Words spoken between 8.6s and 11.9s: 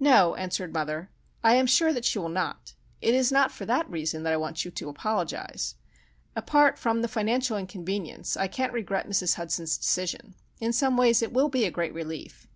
regret Mrs. Hudson's decision. In some ways it will be a